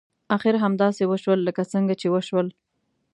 [0.35, 2.47] اخر همداسې وشول لکه څنګه چې وشول.